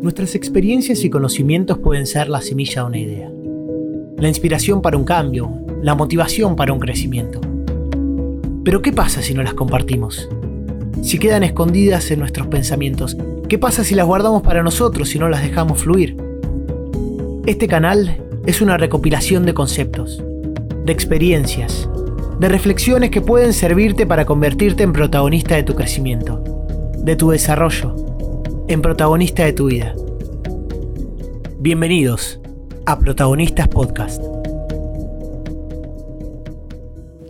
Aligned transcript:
Nuestras 0.00 0.36
experiencias 0.36 1.02
y 1.02 1.10
conocimientos 1.10 1.78
pueden 1.78 2.06
ser 2.06 2.28
la 2.28 2.40
semilla 2.40 2.82
de 2.82 2.86
una 2.86 2.98
idea, 2.98 3.32
la 4.16 4.28
inspiración 4.28 4.80
para 4.80 4.96
un 4.96 5.04
cambio, 5.04 5.50
la 5.82 5.96
motivación 5.96 6.54
para 6.54 6.72
un 6.72 6.78
crecimiento. 6.78 7.40
Pero 8.62 8.80
¿qué 8.80 8.92
pasa 8.92 9.22
si 9.22 9.34
no 9.34 9.42
las 9.42 9.54
compartimos? 9.54 10.28
Si 11.02 11.18
quedan 11.18 11.42
escondidas 11.42 12.12
en 12.12 12.20
nuestros 12.20 12.46
pensamientos, 12.46 13.16
¿qué 13.48 13.58
pasa 13.58 13.82
si 13.82 13.96
las 13.96 14.06
guardamos 14.06 14.42
para 14.42 14.62
nosotros 14.62 15.12
y 15.16 15.18
no 15.18 15.28
las 15.28 15.42
dejamos 15.42 15.82
fluir? 15.82 16.16
Este 17.46 17.66
canal 17.66 18.18
es 18.46 18.60
una 18.60 18.76
recopilación 18.76 19.44
de 19.46 19.54
conceptos, 19.54 20.22
de 20.84 20.92
experiencias, 20.92 21.88
de 22.38 22.48
reflexiones 22.48 23.10
que 23.10 23.20
pueden 23.20 23.52
servirte 23.52 24.06
para 24.06 24.26
convertirte 24.26 24.84
en 24.84 24.92
protagonista 24.92 25.56
de 25.56 25.64
tu 25.64 25.74
crecimiento, 25.74 26.44
de 26.98 27.16
tu 27.16 27.30
desarrollo, 27.30 28.07
en 28.68 28.82
protagonista 28.82 29.44
de 29.44 29.54
tu 29.54 29.66
vida. 29.66 29.94
Bienvenidos 31.58 32.38
a 32.84 32.98
Protagonistas 32.98 33.66
Podcast. 33.68 34.22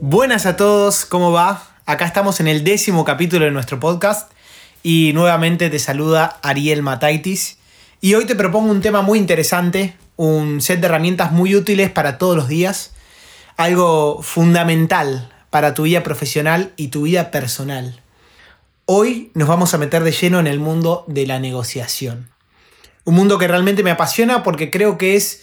Buenas 0.00 0.46
a 0.46 0.56
todos, 0.56 1.04
¿cómo 1.04 1.30
va? 1.30 1.76
Acá 1.86 2.06
estamos 2.06 2.40
en 2.40 2.48
el 2.48 2.64
décimo 2.64 3.04
capítulo 3.04 3.44
de 3.44 3.52
nuestro 3.52 3.78
podcast 3.78 4.32
y 4.82 5.12
nuevamente 5.14 5.70
te 5.70 5.78
saluda 5.78 6.38
Ariel 6.42 6.82
Mataitis. 6.82 7.58
Y 8.00 8.14
hoy 8.14 8.24
te 8.26 8.34
propongo 8.34 8.72
un 8.72 8.80
tema 8.80 9.02
muy 9.02 9.20
interesante, 9.20 9.96
un 10.16 10.60
set 10.60 10.80
de 10.80 10.86
herramientas 10.86 11.30
muy 11.30 11.54
útiles 11.54 11.88
para 11.88 12.18
todos 12.18 12.36
los 12.36 12.48
días, 12.48 12.92
algo 13.56 14.22
fundamental 14.22 15.32
para 15.50 15.72
tu 15.72 15.84
vida 15.84 16.02
profesional 16.02 16.72
y 16.76 16.88
tu 16.88 17.02
vida 17.02 17.30
personal. 17.30 18.00
Hoy 18.90 19.30
nos 19.34 19.48
vamos 19.48 19.74
a 19.74 19.78
meter 19.78 20.02
de 20.02 20.12
lleno 20.12 20.40
en 20.40 20.46
el 20.46 20.60
mundo 20.60 21.04
de 21.08 21.26
la 21.26 21.38
negociación. 21.38 22.30
Un 23.04 23.16
mundo 23.16 23.36
que 23.36 23.46
realmente 23.46 23.82
me 23.82 23.90
apasiona 23.90 24.42
porque 24.42 24.70
creo 24.70 24.96
que 24.96 25.14
es 25.14 25.42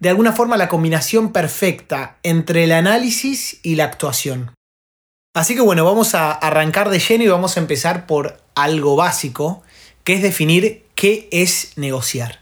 de 0.00 0.10
alguna 0.10 0.34
forma 0.34 0.58
la 0.58 0.68
combinación 0.68 1.32
perfecta 1.32 2.18
entre 2.22 2.64
el 2.64 2.72
análisis 2.72 3.58
y 3.62 3.76
la 3.76 3.84
actuación. 3.84 4.50
Así 5.34 5.54
que 5.54 5.62
bueno, 5.62 5.86
vamos 5.86 6.14
a 6.14 6.30
arrancar 6.30 6.90
de 6.90 6.98
lleno 6.98 7.24
y 7.24 7.28
vamos 7.28 7.56
a 7.56 7.60
empezar 7.60 8.06
por 8.06 8.42
algo 8.54 8.96
básico, 8.96 9.62
que 10.04 10.12
es 10.12 10.22
definir 10.22 10.84
qué 10.94 11.30
es 11.32 11.72
negociar. 11.76 12.40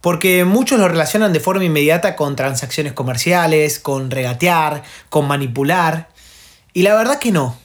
Porque 0.00 0.44
muchos 0.44 0.80
lo 0.80 0.88
relacionan 0.88 1.32
de 1.32 1.38
forma 1.38 1.62
inmediata 1.62 2.16
con 2.16 2.34
transacciones 2.34 2.94
comerciales, 2.94 3.78
con 3.78 4.10
regatear, 4.10 4.82
con 5.08 5.28
manipular. 5.28 6.08
Y 6.72 6.82
la 6.82 6.96
verdad 6.96 7.20
que 7.20 7.30
no. 7.30 7.56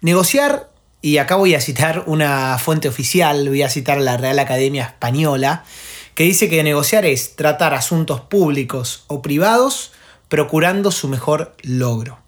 Negociar 0.00 0.68
y 1.00 1.18
acá 1.18 1.36
voy 1.36 1.54
a 1.54 1.60
citar 1.60 2.04
una 2.06 2.58
fuente 2.58 2.88
oficial, 2.88 3.48
voy 3.48 3.62
a 3.62 3.70
citar 3.70 4.00
la 4.00 4.16
Real 4.16 4.38
Academia 4.38 4.84
Española, 4.84 5.64
que 6.14 6.24
dice 6.24 6.48
que 6.48 6.62
negociar 6.64 7.04
es 7.06 7.36
tratar 7.36 7.74
asuntos 7.74 8.20
públicos 8.20 9.04
o 9.06 9.22
privados 9.22 9.92
procurando 10.28 10.90
su 10.90 11.08
mejor 11.08 11.54
logro. 11.62 12.18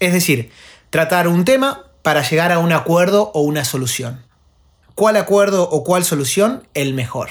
Es 0.00 0.12
decir, 0.12 0.50
tratar 0.90 1.28
un 1.28 1.44
tema 1.44 1.86
para 2.02 2.22
llegar 2.22 2.52
a 2.52 2.58
un 2.58 2.72
acuerdo 2.72 3.30
o 3.34 3.40
una 3.40 3.64
solución. 3.64 4.24
¿Cuál 4.94 5.16
acuerdo 5.16 5.68
o 5.70 5.84
cuál 5.84 6.04
solución? 6.04 6.66
El 6.74 6.92
mejor. 6.92 7.30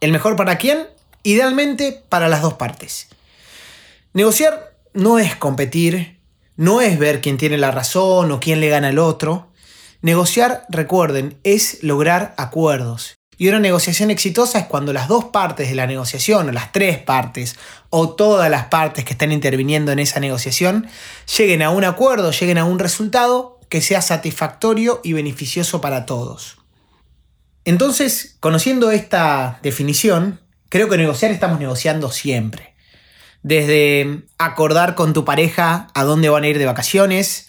¿El 0.00 0.12
mejor 0.12 0.36
para 0.36 0.58
quién? 0.58 0.86
Idealmente 1.22 2.02
para 2.08 2.28
las 2.28 2.42
dos 2.42 2.54
partes. 2.54 3.08
Negociar 4.12 4.74
no 4.92 5.18
es 5.18 5.36
competir, 5.36 6.18
no 6.56 6.80
es 6.80 6.98
ver 6.98 7.20
quién 7.20 7.36
tiene 7.36 7.58
la 7.58 7.70
razón 7.70 8.30
o 8.30 8.40
quién 8.40 8.60
le 8.60 8.68
gana 8.68 8.88
al 8.88 8.98
otro, 8.98 9.48
Negociar, 10.04 10.66
recuerden, 10.68 11.38
es 11.44 11.82
lograr 11.82 12.34
acuerdos. 12.36 13.14
Y 13.38 13.48
una 13.48 13.58
negociación 13.58 14.10
exitosa 14.10 14.58
es 14.58 14.66
cuando 14.66 14.92
las 14.92 15.08
dos 15.08 15.24
partes 15.24 15.70
de 15.70 15.74
la 15.74 15.86
negociación, 15.86 16.46
o 16.46 16.52
las 16.52 16.72
tres 16.72 16.98
partes, 16.98 17.56
o 17.88 18.10
todas 18.10 18.50
las 18.50 18.66
partes 18.66 19.06
que 19.06 19.14
están 19.14 19.32
interviniendo 19.32 19.92
en 19.92 20.00
esa 20.00 20.20
negociación, 20.20 20.88
lleguen 21.38 21.62
a 21.62 21.70
un 21.70 21.84
acuerdo, 21.84 22.32
lleguen 22.32 22.58
a 22.58 22.66
un 22.66 22.78
resultado 22.78 23.58
que 23.70 23.80
sea 23.80 24.02
satisfactorio 24.02 25.00
y 25.02 25.14
beneficioso 25.14 25.80
para 25.80 26.04
todos. 26.04 26.58
Entonces, 27.64 28.36
conociendo 28.40 28.90
esta 28.90 29.58
definición, 29.62 30.42
creo 30.68 30.90
que 30.90 30.98
negociar 30.98 31.30
estamos 31.30 31.58
negociando 31.58 32.10
siempre. 32.10 32.74
Desde 33.42 34.24
acordar 34.36 34.96
con 34.96 35.14
tu 35.14 35.24
pareja 35.24 35.88
a 35.94 36.04
dónde 36.04 36.28
van 36.28 36.44
a 36.44 36.48
ir 36.48 36.58
de 36.58 36.66
vacaciones, 36.66 37.48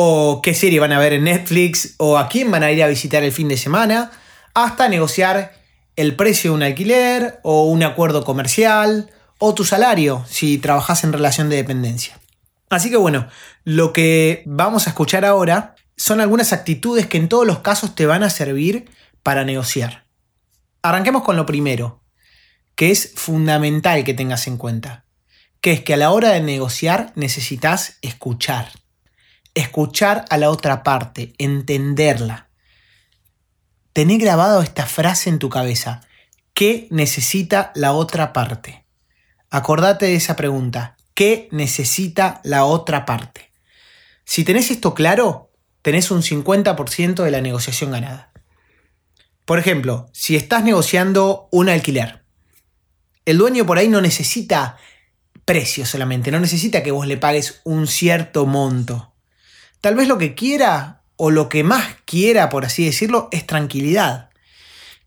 o 0.00 0.42
qué 0.42 0.54
serie 0.54 0.78
van 0.78 0.92
a 0.92 1.00
ver 1.00 1.12
en 1.12 1.24
Netflix, 1.24 1.96
o 1.96 2.18
a 2.18 2.28
quién 2.28 2.52
van 2.52 2.62
a 2.62 2.70
ir 2.70 2.84
a 2.84 2.86
visitar 2.86 3.24
el 3.24 3.32
fin 3.32 3.48
de 3.48 3.56
semana, 3.56 4.12
hasta 4.54 4.88
negociar 4.88 5.54
el 5.96 6.14
precio 6.14 6.52
de 6.52 6.56
un 6.56 6.62
alquiler, 6.62 7.40
o 7.42 7.64
un 7.64 7.82
acuerdo 7.82 8.22
comercial, 8.24 9.10
o 9.38 9.54
tu 9.54 9.64
salario 9.64 10.24
si 10.28 10.58
trabajas 10.58 11.02
en 11.02 11.12
relación 11.12 11.48
de 11.48 11.56
dependencia. 11.56 12.20
Así 12.70 12.90
que 12.90 12.96
bueno, 12.96 13.26
lo 13.64 13.92
que 13.92 14.44
vamos 14.46 14.86
a 14.86 14.90
escuchar 14.90 15.24
ahora 15.24 15.74
son 15.96 16.20
algunas 16.20 16.52
actitudes 16.52 17.08
que 17.08 17.18
en 17.18 17.28
todos 17.28 17.44
los 17.44 17.58
casos 17.58 17.96
te 17.96 18.06
van 18.06 18.22
a 18.22 18.30
servir 18.30 18.88
para 19.24 19.44
negociar. 19.44 20.04
Arranquemos 20.80 21.24
con 21.24 21.34
lo 21.34 21.44
primero, 21.44 22.04
que 22.76 22.92
es 22.92 23.14
fundamental 23.16 24.04
que 24.04 24.14
tengas 24.14 24.46
en 24.46 24.58
cuenta, 24.58 25.06
que 25.60 25.72
es 25.72 25.80
que 25.82 25.94
a 25.94 25.96
la 25.96 26.12
hora 26.12 26.28
de 26.28 26.40
negociar 26.40 27.10
necesitas 27.16 27.98
escuchar 28.00 28.70
escuchar 29.60 30.24
a 30.30 30.38
la 30.38 30.50
otra 30.50 30.82
parte, 30.82 31.34
entenderla. 31.38 32.48
Tené 33.92 34.18
grabado 34.18 34.62
esta 34.62 34.86
frase 34.86 35.28
en 35.30 35.38
tu 35.38 35.48
cabeza. 35.48 36.02
¿Qué 36.54 36.86
necesita 36.90 37.72
la 37.74 37.92
otra 37.92 38.32
parte? 38.32 38.86
Acordate 39.50 40.06
de 40.06 40.14
esa 40.14 40.36
pregunta. 40.36 40.96
¿Qué 41.14 41.48
necesita 41.50 42.40
la 42.44 42.64
otra 42.64 43.04
parte? 43.04 43.52
Si 44.24 44.44
tenés 44.44 44.70
esto 44.70 44.94
claro, 44.94 45.50
tenés 45.82 46.10
un 46.10 46.22
50% 46.22 47.24
de 47.24 47.30
la 47.30 47.40
negociación 47.40 47.90
ganada. 47.90 48.32
Por 49.44 49.58
ejemplo, 49.58 50.08
si 50.12 50.36
estás 50.36 50.62
negociando 50.62 51.48
un 51.50 51.68
alquiler, 51.68 52.24
el 53.24 53.38
dueño 53.38 53.66
por 53.66 53.78
ahí 53.78 53.88
no 53.88 54.00
necesita 54.00 54.76
precio 55.44 55.86
solamente, 55.86 56.30
no 56.30 56.38
necesita 56.38 56.82
que 56.82 56.90
vos 56.90 57.06
le 57.06 57.16
pagues 57.16 57.62
un 57.64 57.86
cierto 57.86 58.44
monto. 58.44 59.07
Tal 59.80 59.94
vez 59.94 60.08
lo 60.08 60.18
que 60.18 60.34
quiera 60.34 61.02
o 61.16 61.30
lo 61.30 61.48
que 61.48 61.64
más 61.64 61.96
quiera, 62.04 62.48
por 62.48 62.64
así 62.64 62.84
decirlo, 62.84 63.28
es 63.32 63.46
tranquilidad. 63.46 64.30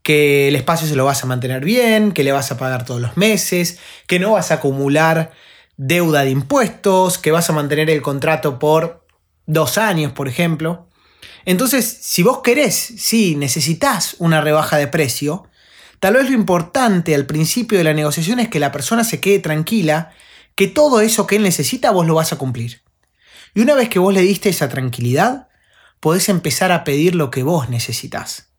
Que 0.03 0.47
el 0.47 0.55
espacio 0.55 0.87
se 0.87 0.95
lo 0.95 1.05
vas 1.05 1.23
a 1.23 1.27
mantener 1.27 1.63
bien, 1.63 2.11
que 2.11 2.23
le 2.23 2.31
vas 2.31 2.51
a 2.51 2.57
pagar 2.57 2.85
todos 2.85 3.01
los 3.01 3.17
meses, 3.17 3.79
que 4.07 4.19
no 4.19 4.31
vas 4.31 4.51
a 4.51 4.55
acumular 4.55 5.31
deuda 5.77 6.23
de 6.23 6.31
impuestos, 6.31 7.17
que 7.17 7.31
vas 7.31 7.49
a 7.49 7.53
mantener 7.53 7.89
el 7.89 8.01
contrato 8.01 8.59
por 8.59 9.05
dos 9.45 9.77
años, 9.77 10.11
por 10.11 10.27
ejemplo. 10.27 10.87
Entonces, 11.45 11.85
si 12.01 12.23
vos 12.23 12.41
querés, 12.43 12.75
si 12.75 13.35
necesitas 13.35 14.15
una 14.19 14.41
rebaja 14.41 14.77
de 14.77 14.87
precio, 14.87 15.47
tal 15.99 16.15
vez 16.15 16.29
lo 16.29 16.35
importante 16.35 17.15
al 17.15 17.25
principio 17.25 17.77
de 17.77 17.83
la 17.83 17.93
negociación 17.93 18.39
es 18.39 18.49
que 18.49 18.59
la 18.59 18.71
persona 18.71 19.03
se 19.03 19.19
quede 19.19 19.39
tranquila, 19.39 20.11
que 20.55 20.67
todo 20.67 21.01
eso 21.01 21.27
que 21.27 21.37
él 21.37 21.43
necesita 21.43 21.91
vos 21.91 22.05
lo 22.05 22.15
vas 22.15 22.33
a 22.33 22.37
cumplir. 22.37 22.81
Y 23.53 23.61
una 23.61 23.75
vez 23.75 23.89
que 23.89 23.99
vos 23.99 24.13
le 24.13 24.21
diste 24.21 24.49
esa 24.49 24.69
tranquilidad, 24.69 25.49
podés 25.99 26.29
empezar 26.29 26.71
a 26.71 26.83
pedir 26.83 27.15
lo 27.15 27.31
que 27.31 27.43
vos 27.43 27.69
necesitas. 27.69 28.51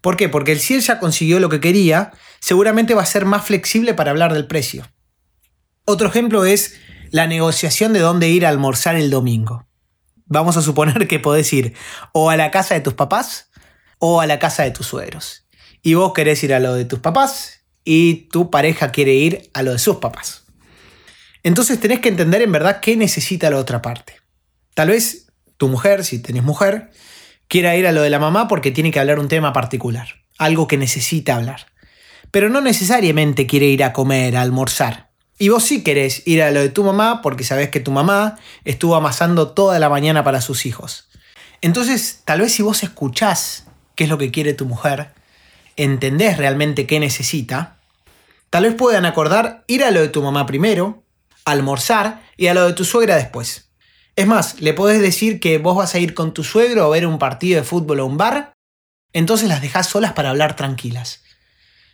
¿Por 0.00 0.16
qué? 0.16 0.28
Porque 0.28 0.56
si 0.56 0.74
él 0.74 0.80
ya 0.80 0.98
consiguió 0.98 1.40
lo 1.40 1.48
que 1.48 1.60
quería, 1.60 2.12
seguramente 2.40 2.94
va 2.94 3.02
a 3.02 3.06
ser 3.06 3.26
más 3.26 3.44
flexible 3.44 3.94
para 3.94 4.10
hablar 4.10 4.32
del 4.32 4.46
precio. 4.46 4.90
Otro 5.84 6.08
ejemplo 6.08 6.44
es 6.44 6.76
la 7.10 7.26
negociación 7.26 7.92
de 7.92 8.00
dónde 8.00 8.28
ir 8.28 8.46
a 8.46 8.48
almorzar 8.48 8.96
el 8.96 9.10
domingo. 9.10 9.66
Vamos 10.26 10.56
a 10.56 10.62
suponer 10.62 11.08
que 11.08 11.18
podés 11.18 11.52
ir 11.52 11.74
o 12.12 12.30
a 12.30 12.36
la 12.36 12.50
casa 12.50 12.74
de 12.74 12.80
tus 12.80 12.94
papás 12.94 13.50
o 13.98 14.20
a 14.20 14.26
la 14.26 14.38
casa 14.38 14.62
de 14.62 14.70
tus 14.70 14.86
suegros. 14.86 15.46
Y 15.82 15.94
vos 15.94 16.12
querés 16.12 16.42
ir 16.44 16.54
a 16.54 16.60
lo 16.60 16.74
de 16.74 16.84
tus 16.84 17.00
papás 17.00 17.64
y 17.84 18.28
tu 18.30 18.50
pareja 18.50 18.92
quiere 18.92 19.14
ir 19.14 19.50
a 19.52 19.62
lo 19.62 19.72
de 19.72 19.78
sus 19.78 19.96
papás. 19.96 20.44
Entonces 21.42 21.80
tenés 21.80 22.00
que 22.00 22.08
entender 22.08 22.42
en 22.42 22.52
verdad 22.52 22.80
qué 22.80 22.96
necesita 22.96 23.50
la 23.50 23.56
otra 23.56 23.82
parte. 23.82 24.19
Tal 24.74 24.88
vez 24.88 25.26
tu 25.56 25.68
mujer, 25.68 26.04
si 26.04 26.20
tenés 26.20 26.42
mujer, 26.42 26.90
quiera 27.48 27.76
ir 27.76 27.86
a 27.86 27.92
lo 27.92 28.02
de 28.02 28.10
la 28.10 28.18
mamá 28.18 28.48
porque 28.48 28.70
tiene 28.70 28.90
que 28.90 29.00
hablar 29.00 29.18
un 29.18 29.28
tema 29.28 29.52
particular, 29.52 30.08
algo 30.38 30.66
que 30.66 30.78
necesita 30.78 31.36
hablar. 31.36 31.66
Pero 32.30 32.48
no 32.48 32.60
necesariamente 32.60 33.46
quiere 33.46 33.66
ir 33.66 33.82
a 33.82 33.92
comer, 33.92 34.36
a 34.36 34.42
almorzar. 34.42 35.10
Y 35.38 35.48
vos 35.48 35.64
sí 35.64 35.82
querés 35.82 36.22
ir 36.26 36.42
a 36.42 36.50
lo 36.50 36.60
de 36.60 36.68
tu 36.68 36.84
mamá 36.84 37.22
porque 37.22 37.44
sabés 37.44 37.70
que 37.70 37.80
tu 37.80 37.90
mamá 37.90 38.38
estuvo 38.64 38.94
amasando 38.94 39.52
toda 39.52 39.78
la 39.78 39.88
mañana 39.88 40.22
para 40.22 40.40
sus 40.40 40.66
hijos. 40.66 41.08
Entonces, 41.62 42.22
tal 42.24 42.40
vez 42.40 42.52
si 42.52 42.62
vos 42.62 42.82
escuchás 42.82 43.66
qué 43.96 44.04
es 44.04 44.10
lo 44.10 44.18
que 44.18 44.30
quiere 44.30 44.54
tu 44.54 44.66
mujer, 44.66 45.12
entendés 45.76 46.36
realmente 46.36 46.86
qué 46.86 47.00
necesita, 47.00 47.78
tal 48.50 48.64
vez 48.64 48.74
puedan 48.74 49.06
acordar 49.06 49.64
ir 49.66 49.82
a 49.82 49.90
lo 49.90 50.00
de 50.00 50.08
tu 50.08 50.22
mamá 50.22 50.46
primero, 50.46 51.02
almorzar 51.44 52.22
y 52.36 52.46
a 52.46 52.54
lo 52.54 52.66
de 52.66 52.74
tu 52.74 52.84
suegra 52.84 53.16
después. 53.16 53.69
Es 54.20 54.26
más, 54.26 54.60
le 54.60 54.74
podés 54.74 55.00
decir 55.00 55.40
que 55.40 55.56
vos 55.56 55.74
vas 55.74 55.94
a 55.94 55.98
ir 55.98 56.12
con 56.12 56.34
tu 56.34 56.44
suegro 56.44 56.84
a 56.84 56.90
ver 56.90 57.06
un 57.06 57.18
partido 57.18 57.58
de 57.58 57.66
fútbol 57.66 58.00
o 58.00 58.04
un 58.04 58.18
bar, 58.18 58.52
entonces 59.14 59.48
las 59.48 59.62
dejás 59.62 59.86
solas 59.88 60.12
para 60.12 60.28
hablar 60.28 60.56
tranquilas. 60.56 61.22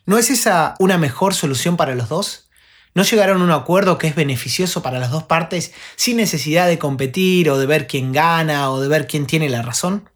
¿No 0.07 0.19
es 0.19 0.31
esa 0.31 0.75
una 0.81 0.99
mejor 0.99 1.35
solución 1.35 1.77
para 1.77 1.95
los 1.95 2.09
dos? 2.09 2.49
¿No 2.97 3.05
llegaron 3.05 3.41
a 3.41 3.45
un 3.45 3.53
acuerdo 3.53 3.97
que 3.97 4.09
es 4.09 4.17
beneficioso 4.17 4.83
para 4.83 4.99
las 4.99 5.13
dos 5.13 5.23
partes 5.23 5.73
sin 5.95 6.17
necesidad 6.17 6.67
de 6.67 6.81
competir 6.81 7.49
o 7.49 7.59
de 7.59 7.67
ver 7.67 7.87
quién 7.87 8.11
gana 8.11 8.73
o 8.73 8.81
de 8.81 8.89
ver 8.89 9.07
quién 9.07 9.29
tiene 9.29 9.49
la 9.49 9.63
razón? 9.63 10.11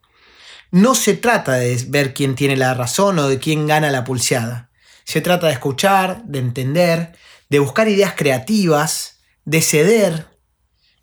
No 0.73 0.97
se 0.97 1.15
trata 1.15 1.53
de 1.53 1.81
ver 1.91 2.13
quién 2.13 2.35
tiene 2.35 2.57
la 2.57 2.75
razón 2.75 3.21
o 3.21 3.29
de 3.29 3.39
quién 3.39 3.69
gana 3.69 3.89
la 3.93 4.03
pulseada. 4.03 4.73
Se 5.05 5.21
trata 5.21 5.47
de 5.47 5.53
escuchar, 5.53 6.25
de 6.25 6.41
entender, 6.41 7.13
de 7.51 7.61
buscar 7.61 7.87
ideas 7.87 8.15
creativas, 8.17 9.21
de 9.45 9.63
ceder 9.63 10.30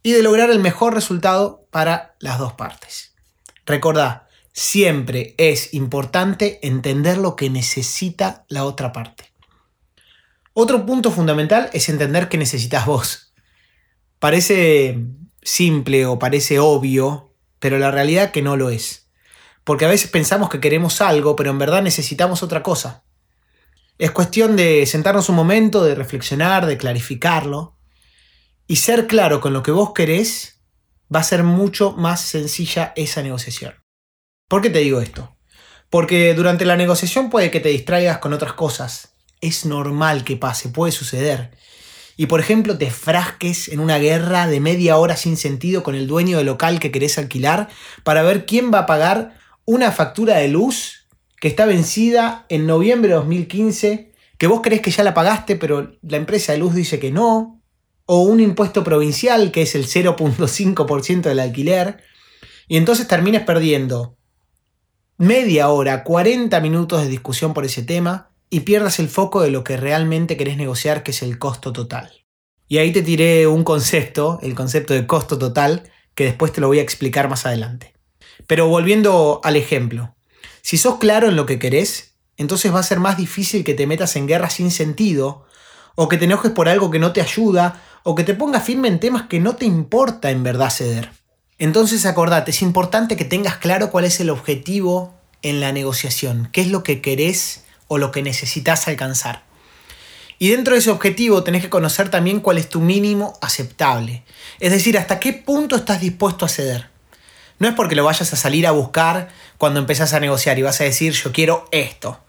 y 0.04 0.14
de 0.14 0.24
lograr 0.24 0.50
el 0.50 0.60
mejor 0.60 0.94
resultado 0.94 1.68
para 1.72 2.16
las 2.20 2.40
dos 2.40 2.54
partes. 2.54 3.14
Recordá, 3.66 4.28
siempre 4.54 5.36
es 5.38 5.74
importante 5.74 6.60
entender 6.66 7.18
lo 7.18 7.36
que 7.36 7.50
necesita 7.50 8.46
la 8.48 8.66
otra 8.66 8.94
parte. 8.94 9.32
Otro 10.54 10.86
punto 10.86 11.12
fundamental 11.12 11.70
es 11.74 11.90
entender 11.90 12.30
que 12.30 12.38
necesitas 12.38 12.86
vos. 12.86 13.34
Parece 14.20 15.06
simple 15.44 16.06
o 16.08 16.18
parece 16.18 16.60
obvio, 16.60 17.36
pero 17.60 17.78
la 17.78 17.92
realidad 17.92 18.32
que 18.32 18.42
no 18.42 18.58
lo 18.58 18.70
es. 18.70 19.10
Porque 19.64 19.86
a 19.86 19.90
veces 19.90 20.10
pensamos 20.10 20.50
que 20.50 20.60
queremos 20.60 21.02
algo, 21.02 21.36
pero 21.36 21.52
en 21.52 21.60
verdad 21.60 21.84
necesitamos 21.84 22.42
otra 22.42 22.64
cosa. 22.64 23.04
Es 24.00 24.12
cuestión 24.12 24.56
de 24.56 24.86
sentarnos 24.86 25.30
un 25.30 25.36
momento, 25.36 25.84
de 25.84 25.94
reflexionar, 25.94 26.66
de 26.66 26.78
clarificarlo 26.78 27.77
y 28.68 28.78
ser 28.78 29.08
claro 29.08 29.42
con 29.42 29.54
lo 29.54 29.64
que 29.64 29.72
vos 29.72 29.94
querés, 29.94 30.62
va 31.14 31.22
a 31.22 31.24
ser 31.24 31.44
mucho 31.44 31.94
más 31.94 32.22
sencilla 32.22 32.94
esa 32.96 33.22
negociación. 33.22 33.76
¿Por 34.50 34.62
qué 34.62 34.70
te 34.70 34.80
digo 34.80 35.02
esto? 35.02 35.38
Porque 35.90 36.34
durante 36.34 36.66
la 36.66 36.76
negociación 36.76 37.30
puede 37.30 37.50
que 37.50 37.62
te 37.62 37.70
distraigas 37.70 38.18
con 38.18 38.34
otras 38.34 38.54
cosas. 38.54 39.16
Es 39.40 39.66
normal 39.66 40.24
que 40.24 40.36
pase, 40.36 40.70
puede 40.70 40.92
suceder. 40.92 41.52
Y 42.18 42.26
por 42.26 42.40
ejemplo 42.40 42.78
te 42.78 42.90
frasques 42.90 43.70
en 43.70 43.80
una 43.80 44.00
guerra 44.00 44.48
de 44.48 44.60
media 44.60 44.98
hora 44.98 45.16
sin 45.16 45.38
sentido 45.38 45.84
con 45.84 45.96
el 45.96 46.08
dueño 46.08 46.38
del 46.38 46.48
local 46.48 46.80
que 46.80 46.92
querés 46.92 47.18
alquilar 47.18 47.70
para 48.04 48.24
ver 48.24 48.46
quién 48.46 48.74
va 48.74 48.80
a 48.80 48.86
pagar 48.86 49.38
una 49.66 49.92
factura 49.92 50.38
de 50.38 50.48
luz 50.48 51.08
que 51.40 51.48
está 51.48 51.66
vencida 51.66 52.46
en 52.50 52.66
noviembre 52.66 53.10
de 53.10 53.16
2015, 53.16 54.12
que 54.38 54.48
vos 54.48 54.62
crees 54.64 54.82
que 54.82 54.92
ya 54.92 55.04
la 55.04 55.14
pagaste, 55.14 55.56
pero 55.56 55.94
la 56.02 56.18
empresa 56.18 56.52
de 56.54 56.58
luz 56.58 56.74
dice 56.74 57.00
que 57.00 57.12
no, 57.12 57.57
o 58.08 58.22
un 58.22 58.40
impuesto 58.40 58.84
provincial 58.84 59.52
que 59.52 59.62
es 59.62 59.76
el 59.76 59.86
0.5% 59.86 61.22
del 61.22 61.40
alquiler, 61.40 62.04
y 62.68 62.78
entonces 62.78 63.08
termines 63.08 63.44
perdiendo 63.44 64.18
media 65.18 65.70
hora, 65.70 66.04
40 66.04 66.60
minutos 66.62 67.02
de 67.02 67.10
discusión 67.10 67.54
por 67.54 67.66
ese 67.66 67.84
tema 67.84 68.32
y 68.50 68.62
pierdas 68.62 69.00
el 69.00 69.10
foco 69.10 69.42
de 69.42 69.52
lo 69.52 69.64
que 69.64 69.78
realmente 69.78 70.38
querés 70.38 70.58
negociar, 70.58 71.04
que 71.04 71.12
es 71.12 71.22
el 71.22 71.38
costo 71.38 71.74
total. 71.74 72.26
Y 72.68 72.78
ahí 72.78 72.92
te 72.92 73.02
tiré 73.02 73.48
un 73.48 73.64
concepto, 73.64 74.40
el 74.42 74.56
concepto 74.56 74.94
de 74.94 75.08
costo 75.08 75.38
total, 75.38 75.84
que 76.16 76.26
después 76.26 76.52
te 76.52 76.62
lo 76.62 76.68
voy 76.68 76.80
a 76.80 76.84
explicar 76.84 77.30
más 77.30 77.46
adelante. 77.46 77.94
Pero 78.46 78.68
volviendo 78.68 79.42
al 79.44 79.56
ejemplo, 79.56 80.16
si 80.62 80.78
sos 80.78 80.98
claro 80.98 81.28
en 81.28 81.36
lo 81.36 81.46
que 81.46 81.60
querés, 81.60 82.16
entonces 82.38 82.74
va 82.74 82.80
a 82.80 82.84
ser 82.84 83.00
más 83.00 83.18
difícil 83.18 83.64
que 83.64 83.74
te 83.74 83.88
metas 83.88 84.16
en 84.16 84.28
guerra 84.28 84.50
sin 84.50 84.72
sentido, 84.72 85.47
o 86.00 86.08
que 86.08 86.18
te 86.18 86.26
enojes 86.26 86.52
por 86.52 86.70
algo 86.70 86.92
que 86.92 87.00
no 87.00 87.12
te 87.12 87.22
ayuda, 87.22 87.82
o 88.04 88.14
que 88.14 88.24
te 88.24 88.36
pongas 88.36 88.64
firme 88.64 88.88
en 88.88 89.00
temas 89.00 89.24
que 89.24 89.40
no 89.40 89.56
te 89.56 89.66
importa 89.66 90.30
en 90.30 90.44
verdad 90.44 90.70
ceder. 90.70 91.10
Entonces 91.58 92.06
acordate, 92.06 92.52
es 92.52 92.62
importante 92.62 93.18
que 93.18 93.26
tengas 93.26 93.58
claro 93.58 93.90
cuál 93.90 94.06
es 94.06 94.20
el 94.20 94.30
objetivo 94.30 95.16
en 95.42 95.60
la 95.60 95.72
negociación, 95.72 96.50
qué 96.52 96.62
es 96.62 96.68
lo 96.68 96.84
que 96.84 97.02
querés 97.02 97.64
o 97.88 97.98
lo 97.98 98.12
que 98.12 98.22
necesitas 98.22 98.88
alcanzar. 98.88 99.44
Y 100.38 100.50
dentro 100.50 100.76
de 100.76 100.82
ese 100.82 100.92
objetivo 100.92 101.44
tenés 101.44 101.64
que 101.64 101.72
conocer 101.72 102.10
también 102.10 102.42
cuál 102.42 102.60
es 102.60 102.70
tu 102.70 102.80
mínimo 102.80 103.34
aceptable, 103.42 104.24
es 104.60 104.72
decir, 104.72 105.00
hasta 105.00 105.20
qué 105.20 105.34
punto 105.34 105.76
estás 105.76 106.00
dispuesto 106.00 106.46
a 106.46 106.50
ceder. 106.50 106.92
No 107.58 107.68
es 107.68 107.74
porque 107.74 107.96
lo 107.96 108.04
vayas 108.04 108.32
a 108.32 108.36
salir 108.36 108.68
a 108.68 108.72
buscar 108.72 109.30
cuando 109.58 109.80
empezás 109.80 110.14
a 110.14 110.20
negociar 110.20 110.60
y 110.60 110.62
vas 110.62 110.80
a 110.80 110.84
decir 110.84 111.14
yo 111.14 111.32
quiero 111.32 111.68
esto. 111.72 112.20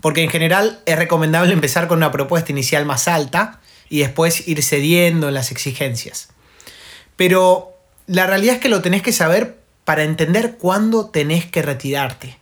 Porque 0.00 0.22
en 0.22 0.30
general 0.30 0.80
es 0.86 0.96
recomendable 0.96 1.52
empezar 1.52 1.88
con 1.88 1.98
una 1.98 2.12
propuesta 2.12 2.52
inicial 2.52 2.84
más 2.84 3.08
alta 3.08 3.60
y 3.88 4.00
después 4.00 4.46
ir 4.46 4.62
cediendo 4.62 5.28
en 5.28 5.34
las 5.34 5.50
exigencias. 5.50 6.28
Pero 7.16 7.76
la 8.06 8.26
realidad 8.26 8.56
es 8.56 8.60
que 8.60 8.68
lo 8.68 8.82
tenés 8.82 9.02
que 9.02 9.12
saber 9.12 9.58
para 9.84 10.02
entender 10.02 10.56
cuándo 10.58 11.06
tenés 11.06 11.46
que 11.46 11.62
retirarte, 11.62 12.38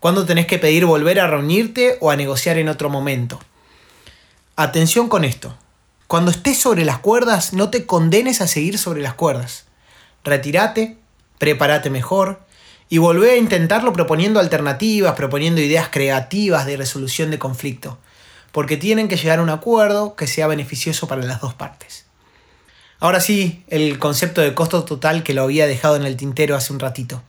cuándo 0.00 0.24
tenés 0.24 0.46
que 0.46 0.58
pedir 0.58 0.86
volver 0.86 1.20
a 1.20 1.26
reunirte 1.26 1.98
o 2.00 2.10
a 2.10 2.16
negociar 2.16 2.58
en 2.58 2.68
otro 2.68 2.88
momento. 2.88 3.40
Atención 4.54 5.08
con 5.08 5.24
esto. 5.24 5.56
Cuando 6.06 6.30
estés 6.30 6.58
sobre 6.58 6.84
las 6.84 6.98
cuerdas, 7.00 7.52
no 7.52 7.70
te 7.70 7.84
condenes 7.84 8.40
a 8.40 8.46
seguir 8.46 8.78
sobre 8.78 9.02
las 9.02 9.14
cuerdas. 9.14 9.66
Retírate, 10.24 10.96
prepárate 11.38 11.90
mejor 11.90 12.45
y 12.88 12.98
volvé 12.98 13.32
a 13.32 13.36
intentarlo 13.36 13.92
proponiendo 13.92 14.40
alternativas, 14.40 15.14
proponiendo 15.14 15.60
ideas 15.60 15.88
creativas 15.90 16.66
de 16.66 16.76
resolución 16.76 17.30
de 17.30 17.38
conflicto 17.38 17.98
porque 18.56 18.78
tienen 18.78 19.06
que 19.08 19.18
llegar 19.18 19.38
a 19.38 19.42
un 19.42 19.50
acuerdo 19.50 20.16
que 20.16 20.26
sea 20.26 20.46
beneficioso 20.46 21.06
para 21.06 21.20
las 21.22 21.42
dos 21.42 21.52
partes. 21.52 22.06
Ahora 23.00 23.20
sí, 23.20 23.62
el 23.68 23.98
concepto 23.98 24.40
de 24.40 24.54
costo 24.54 24.82
total 24.84 25.22
que 25.22 25.34
lo 25.34 25.42
había 25.42 25.66
dejado 25.66 25.96
en 25.96 26.06
el 26.06 26.16
tintero 26.16 26.56
hace 26.56 26.72
un 26.72 26.80
ratito. 26.80 27.22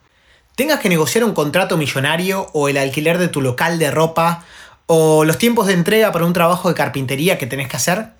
Tengas 0.56 0.80
que 0.80 0.88
negociar 0.88 1.26
un 1.26 1.34
contrato 1.34 1.76
millonario 1.76 2.48
o 2.54 2.70
el 2.70 2.78
alquiler 2.78 3.18
de 3.18 3.28
tu 3.28 3.42
local 3.42 3.78
de 3.78 3.92
ropa 3.92 4.46
o 4.86 5.26
los 5.26 5.38
tiempos 5.38 5.68
de 5.68 5.74
entrega 5.74 6.14
para 6.14 6.26
un 6.26 6.32
trabajo 6.32 6.70
de 6.70 6.76
carpintería 6.76 7.38
que 7.38 7.46
tenés 7.46 7.68
que 7.68 7.76
hacer, 7.76 8.12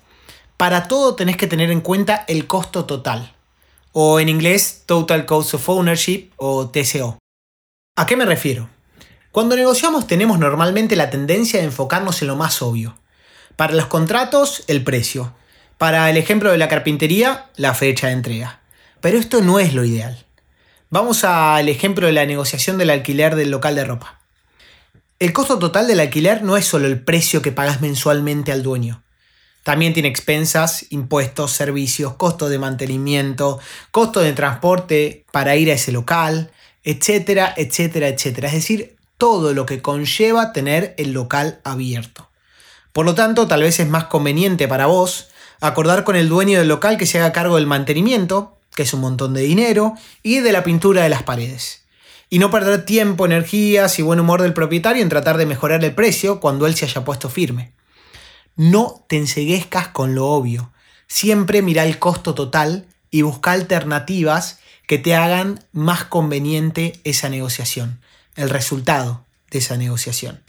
para 0.58 0.86
todo 0.86 1.14
tenés 1.14 1.38
que 1.38 1.46
tener 1.46 1.70
en 1.70 1.80
cuenta 1.80 2.26
el 2.28 2.46
costo 2.46 2.84
total, 2.84 3.32
o 3.92 4.20
en 4.20 4.28
inglés 4.28 4.82
Total 4.84 5.24
Cost 5.24 5.54
of 5.54 5.66
Ownership 5.66 6.28
o 6.36 6.68
TCO. 6.68 7.17
¿A 7.98 8.06
qué 8.06 8.14
me 8.14 8.26
refiero? 8.26 8.68
Cuando 9.32 9.56
negociamos 9.56 10.06
tenemos 10.06 10.38
normalmente 10.38 10.94
la 10.94 11.10
tendencia 11.10 11.58
de 11.58 11.66
enfocarnos 11.66 12.22
en 12.22 12.28
lo 12.28 12.36
más 12.36 12.62
obvio. 12.62 12.96
Para 13.56 13.74
los 13.74 13.86
contratos, 13.86 14.62
el 14.68 14.84
precio. 14.84 15.34
Para 15.78 16.08
el 16.08 16.16
ejemplo 16.16 16.52
de 16.52 16.58
la 16.58 16.68
carpintería, 16.68 17.46
la 17.56 17.74
fecha 17.74 18.06
de 18.06 18.12
entrega. 18.12 18.60
Pero 19.00 19.18
esto 19.18 19.40
no 19.40 19.58
es 19.58 19.74
lo 19.74 19.84
ideal. 19.84 20.24
Vamos 20.90 21.24
al 21.24 21.68
ejemplo 21.68 22.06
de 22.06 22.12
la 22.12 22.24
negociación 22.24 22.78
del 22.78 22.90
alquiler 22.90 23.34
del 23.34 23.50
local 23.50 23.74
de 23.74 23.84
ropa. 23.84 24.20
El 25.18 25.32
costo 25.32 25.58
total 25.58 25.88
del 25.88 25.98
alquiler 25.98 26.44
no 26.44 26.56
es 26.56 26.66
solo 26.66 26.86
el 26.86 27.02
precio 27.02 27.42
que 27.42 27.50
pagas 27.50 27.80
mensualmente 27.80 28.52
al 28.52 28.62
dueño. 28.62 29.02
También 29.64 29.92
tiene 29.92 30.08
expensas, 30.08 30.86
impuestos, 30.90 31.50
servicios, 31.50 32.14
costo 32.14 32.48
de 32.48 32.60
mantenimiento, 32.60 33.58
costo 33.90 34.20
de 34.20 34.34
transporte 34.34 35.26
para 35.32 35.56
ir 35.56 35.68
a 35.68 35.74
ese 35.74 35.90
local, 35.90 36.52
etcétera, 36.88 37.52
etcétera, 37.54 38.08
etcétera. 38.08 38.48
Es 38.48 38.54
decir, 38.54 38.96
todo 39.18 39.52
lo 39.52 39.66
que 39.66 39.82
conlleva 39.82 40.54
tener 40.54 40.94
el 40.96 41.12
local 41.12 41.60
abierto. 41.62 42.30
Por 42.94 43.04
lo 43.04 43.14
tanto, 43.14 43.46
tal 43.46 43.62
vez 43.62 43.78
es 43.78 43.86
más 43.86 44.04
conveniente 44.04 44.68
para 44.68 44.86
vos 44.86 45.28
acordar 45.60 46.02
con 46.02 46.16
el 46.16 46.30
dueño 46.30 46.58
del 46.58 46.68
local 46.68 46.96
que 46.96 47.04
se 47.04 47.18
haga 47.18 47.32
cargo 47.32 47.56
del 47.56 47.66
mantenimiento, 47.66 48.56
que 48.74 48.84
es 48.84 48.94
un 48.94 49.02
montón 49.02 49.34
de 49.34 49.42
dinero, 49.42 49.96
y 50.22 50.38
de 50.38 50.50
la 50.50 50.64
pintura 50.64 51.02
de 51.02 51.10
las 51.10 51.24
paredes. 51.24 51.84
Y 52.30 52.38
no 52.38 52.50
perder 52.50 52.86
tiempo, 52.86 53.26
energías 53.26 53.98
y 53.98 54.02
buen 54.02 54.20
humor 54.20 54.40
del 54.40 54.54
propietario 54.54 55.02
en 55.02 55.10
tratar 55.10 55.36
de 55.36 55.44
mejorar 55.44 55.84
el 55.84 55.94
precio 55.94 56.40
cuando 56.40 56.66
él 56.66 56.74
se 56.74 56.86
haya 56.86 57.04
puesto 57.04 57.28
firme. 57.28 57.74
No 58.56 59.04
te 59.08 59.18
enseguezcas 59.18 59.88
con 59.88 60.14
lo 60.14 60.28
obvio. 60.28 60.72
Siempre 61.06 61.60
mira 61.60 61.84
el 61.84 61.98
costo 61.98 62.34
total 62.34 62.86
y 63.10 63.20
busca 63.20 63.52
alternativas 63.52 64.60
que 64.88 64.98
te 64.98 65.14
hagan 65.14 65.64
más 65.70 66.02
conveniente 66.02 66.98
esa 67.04 67.28
negociación 67.28 68.00
el 68.38 68.50
resultado 68.50 69.24
de 69.50 69.58
esa 69.58 69.76
negociación. 69.76 70.42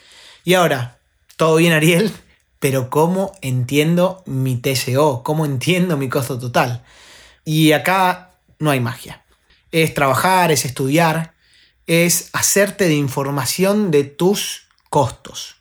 Y 0.46 0.54
ahora, 0.54 1.00
todo 1.38 1.56
bien 1.56 1.74
Ariel, 1.74 2.14
pero 2.60 2.90
¿cómo 2.90 3.34
entiendo 3.42 4.24
mi 4.28 4.58
TCO? 4.58 5.24
¿Cómo 5.24 5.46
entiendo 5.46 5.98
mi 5.98 6.08
costo 6.08 6.38
total? 6.38 6.84
Y 7.44 7.72
acá 7.72 8.30
no 8.60 8.70
hay 8.70 8.80
magia. 8.80 9.24
Es 9.72 9.96
trabajar, 9.96 10.52
es 10.52 10.66
estudiar, 10.66 11.34
es 11.88 12.30
hacerte 12.32 12.88
de 12.88 12.94
información 12.94 13.90
de 13.90 14.04
tus 14.04 14.68
costos. 14.92 15.56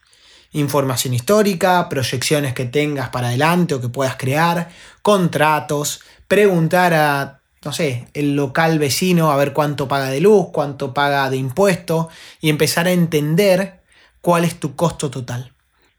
Información 0.52 1.14
histórica, 1.14 1.88
proyecciones 1.88 2.52
que 2.52 2.66
tengas 2.66 3.08
para 3.08 3.28
adelante 3.28 3.74
o 3.74 3.80
que 3.80 3.88
puedas 3.88 4.16
crear, 4.16 4.70
contratos, 5.00 6.02
preguntar 6.26 6.92
a 6.92 7.37
no 7.64 7.72
sé, 7.72 8.08
el 8.14 8.36
local 8.36 8.78
vecino 8.78 9.30
a 9.30 9.36
ver 9.36 9.52
cuánto 9.52 9.88
paga 9.88 10.10
de 10.10 10.20
luz, 10.20 10.48
cuánto 10.52 10.94
paga 10.94 11.28
de 11.30 11.36
impuesto 11.36 12.08
y 12.40 12.50
empezar 12.50 12.86
a 12.86 12.92
entender 12.92 13.80
cuál 14.20 14.44
es 14.44 14.58
tu 14.58 14.76
costo 14.76 15.10
total. 15.10 15.52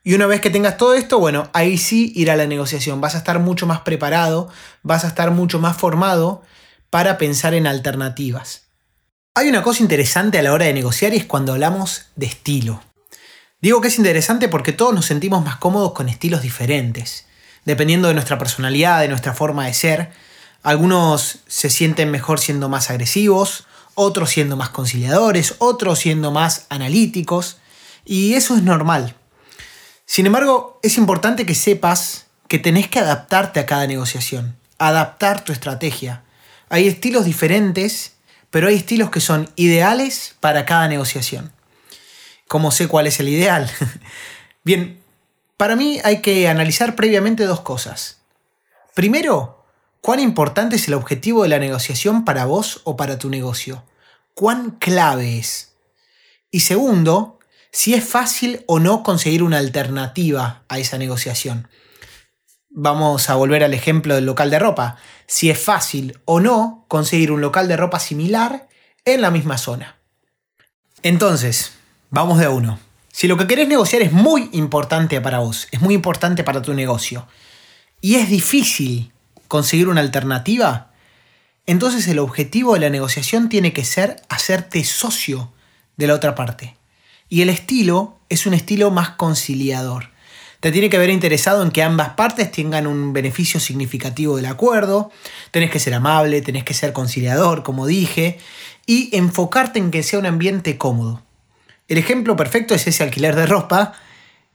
Y 0.03 0.13
una 0.13 0.27
vez 0.27 0.41
que 0.41 0.49
tengas 0.49 0.77
todo 0.77 0.93
esto, 0.93 1.19
bueno, 1.19 1.49
ahí 1.53 1.77
sí 1.77 2.11
ir 2.15 2.31
a 2.31 2.37
la 2.37 2.47
negociación. 2.47 3.01
Vas 3.01 3.15
a 3.15 3.19
estar 3.19 3.39
mucho 3.39 3.67
más 3.67 3.81
preparado, 3.81 4.49
vas 4.81 5.03
a 5.03 5.09
estar 5.09 5.31
mucho 5.31 5.59
más 5.59 5.75
formado 5.75 6.41
para 6.89 7.17
pensar 7.17 7.53
en 7.53 7.67
alternativas. 7.67 8.63
Hay 9.35 9.49
una 9.49 9.61
cosa 9.61 9.83
interesante 9.83 10.39
a 10.39 10.41
la 10.41 10.53
hora 10.53 10.65
de 10.65 10.73
negociar 10.73 11.13
y 11.13 11.17
es 11.17 11.25
cuando 11.25 11.53
hablamos 11.53 12.07
de 12.15 12.25
estilo. 12.25 12.81
Digo 13.61 13.81
que 13.81 13.89
es 13.89 13.97
interesante 13.97 14.47
porque 14.47 14.71
todos 14.71 14.93
nos 14.93 15.05
sentimos 15.05 15.43
más 15.43 15.57
cómodos 15.57 15.91
con 15.91 16.07
estilos 16.07 16.41
diferentes, 16.41 17.25
dependiendo 17.65 18.07
de 18.07 18.13
nuestra 18.13 18.37
personalidad, 18.37 19.01
de 19.01 19.09
nuestra 19.09 19.33
forma 19.33 19.65
de 19.65 19.73
ser. 19.73 20.11
Algunos 20.63 21.39
se 21.47 21.69
sienten 21.69 22.11
mejor 22.11 22.39
siendo 22.39 22.69
más 22.69 22.89
agresivos, 22.89 23.65
otros 23.95 24.29
siendo 24.29 24.55
más 24.57 24.69
conciliadores, 24.69 25.55
otros 25.59 25.99
siendo 25.99 26.31
más 26.31 26.65
analíticos, 26.69 27.57
y 28.05 28.33
eso 28.33 28.55
es 28.55 28.63
normal. 28.63 29.15
Sin 30.05 30.25
embargo, 30.25 30.79
es 30.83 30.97
importante 30.97 31.45
que 31.45 31.55
sepas 31.55 32.25
que 32.47 32.59
tenés 32.59 32.87
que 32.87 32.99
adaptarte 32.99 33.59
a 33.59 33.65
cada 33.65 33.85
negociación, 33.87 34.57
adaptar 34.79 35.43
tu 35.43 35.53
estrategia. 35.53 36.23
Hay 36.69 36.87
estilos 36.87 37.25
diferentes, 37.25 38.13
pero 38.49 38.67
hay 38.67 38.75
estilos 38.75 39.11
que 39.11 39.21
son 39.21 39.49
ideales 39.55 40.35
para 40.39 40.65
cada 40.65 40.87
negociación. 40.87 41.51
¿Cómo 42.47 42.71
sé 42.71 42.87
cuál 42.87 43.05
es 43.05 43.19
el 43.19 43.29
ideal? 43.29 43.69
Bien, 44.63 44.99
para 45.57 45.75
mí 45.75 45.99
hay 46.03 46.21
que 46.21 46.47
analizar 46.47 46.95
previamente 46.95 47.45
dos 47.45 47.61
cosas. 47.61 48.17
Primero, 48.95 49.58
cuán 50.01 50.19
importante 50.19 50.75
es 50.75 50.87
el 50.87 50.93
objetivo 50.93 51.43
de 51.43 51.49
la 51.49 51.59
negociación 51.59 52.25
para 52.25 52.45
vos 52.45 52.81
o 52.83 52.95
para 52.95 53.17
tu 53.19 53.29
negocio. 53.29 53.83
Cuán 54.33 54.71
clave 54.71 55.37
es. 55.37 55.73
Y 56.51 56.61
segundo, 56.61 57.39
si 57.71 57.93
es 57.93 58.03
fácil 58.03 58.63
o 58.67 58.79
no 58.79 59.03
conseguir 59.03 59.43
una 59.43 59.57
alternativa 59.57 60.63
a 60.67 60.79
esa 60.79 60.97
negociación. 60.97 61.67
Vamos 62.69 63.29
a 63.29 63.35
volver 63.35 63.63
al 63.63 63.73
ejemplo 63.73 64.15
del 64.15 64.25
local 64.25 64.49
de 64.49 64.59
ropa. 64.59 64.97
Si 65.27 65.49
es 65.49 65.59
fácil 65.59 66.19
o 66.25 66.39
no 66.39 66.85
conseguir 66.87 67.31
un 67.31 67.41
local 67.41 67.67
de 67.67 67.77
ropa 67.77 67.99
similar 67.99 68.67
en 69.05 69.21
la 69.21 69.31
misma 69.31 69.57
zona. 69.57 69.97
Entonces, 71.01 71.73
Vamos 72.11 72.39
de 72.39 72.45
a 72.45 72.49
uno. 72.49 72.79
Si 73.11 73.27
lo 73.27 73.37
que 73.37 73.45
querés 73.45 73.67
negociar 73.67 74.01
es 74.01 74.11
muy 74.11 74.49
importante 74.53 75.21
para 75.21 75.39
vos, 75.39 75.67
es 75.71 75.79
muy 75.79 75.93
importante 75.93 76.43
para 76.43 76.61
tu 76.61 76.73
negocio, 76.73 77.27
y 78.01 78.15
es 78.15 78.29
difícil 78.29 79.11
conseguir 79.49 79.89
una 79.89 79.99
alternativa, 79.99 80.91
entonces 81.65 82.07
el 82.07 82.19
objetivo 82.19 82.75
de 82.75 82.79
la 82.79 82.89
negociación 82.89 83.49
tiene 83.49 83.73
que 83.73 83.83
ser 83.83 84.21
hacerte 84.29 84.83
socio 84.85 85.51
de 85.97 86.07
la 86.07 86.13
otra 86.13 86.33
parte. 86.33 86.77
Y 87.27 87.41
el 87.41 87.49
estilo 87.49 88.17
es 88.29 88.45
un 88.45 88.53
estilo 88.53 88.89
más 88.89 89.09
conciliador. 89.09 90.11
Te 90.61 90.71
tiene 90.71 90.89
que 90.89 90.97
haber 90.97 91.09
interesado 91.09 91.63
en 91.63 91.71
que 91.71 91.83
ambas 91.83 92.09
partes 92.09 92.51
tengan 92.51 92.87
un 92.87 93.11
beneficio 93.13 93.59
significativo 93.59 94.35
del 94.35 94.45
acuerdo, 94.45 95.11
tenés 95.51 95.71
que 95.71 95.79
ser 95.79 95.93
amable, 95.93 96.41
tenés 96.41 96.63
que 96.63 96.73
ser 96.73 96.93
conciliador, 96.93 97.63
como 97.63 97.85
dije, 97.85 98.39
y 98.85 99.15
enfocarte 99.15 99.79
en 99.79 99.91
que 99.91 100.03
sea 100.03 100.19
un 100.19 100.25
ambiente 100.25 100.77
cómodo. 100.77 101.21
El 101.87 101.97
ejemplo 101.97 102.35
perfecto 102.35 102.75
es 102.75 102.87
ese 102.87 103.03
alquiler 103.03 103.35
de 103.35 103.45
ropa 103.45 103.93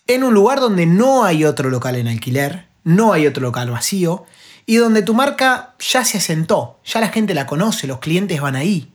en 0.07 0.23
un 0.25 0.35
lugar 0.35 0.61
donde 0.61 0.87
no 0.87 1.25
hay 1.25 1.45
otro 1.45 1.71
local 1.71 1.97
en 1.97 2.07
alquiler, 2.07 2.67
no 2.85 3.13
hay 3.13 3.27
otro 3.27 3.43
local 3.43 3.71
vacío 3.71 4.27
y 4.67 4.77
donde 4.77 5.03
tu 5.03 5.15
marca 5.15 5.75
ya 5.79 6.05
se 6.05 6.19
asentó, 6.19 6.81
ya 6.85 7.01
la 7.01 7.09
gente 7.09 7.35
la 7.35 7.47
conoce, 7.47 7.87
los 7.87 7.99
clientes 7.99 8.41
van 8.41 8.57
ahí. 8.57 8.93